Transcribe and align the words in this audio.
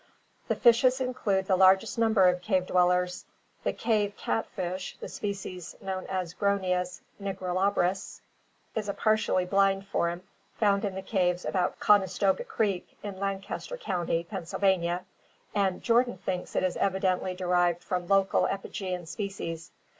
The 0.47 0.55
fishes 0.55 0.99
include 0.99 1.45
the 1.45 1.55
largest 1.55 1.99
number 1.99 2.27
of 2.27 2.41
cave 2.41 2.65
dwellers. 2.65 3.25
The 3.63 3.71
cave 3.71 4.17
catfish, 4.17 4.97
the 4.99 5.07
species 5.07 5.75
known 5.79 6.07
as 6.07 6.33
Gronias 6.33 7.01
nigrilabris, 7.21 8.21
is 8.73 8.89
a 8.89 8.95
partially 8.95 9.45
blind 9.45 9.85
form 9.85 10.23
found 10.55 10.85
in 10.85 10.95
the 10.95 11.03
caves 11.03 11.45
about 11.45 11.79
Conestoga 11.79 12.43
Creek, 12.45 12.87
in 13.03 13.19
Lancaster 13.19 13.77
County, 13.77 14.23
Pennsylvania, 14.23 15.05
and 15.53 15.83
Jordan 15.83 16.17
thinks 16.17 16.55
it 16.55 16.63
is 16.63 16.77
evidently 16.77 17.35
derived 17.35 17.83
from 17.83 18.07
local 18.07 18.47
epigean 18.47 19.05
species. 19.05 19.69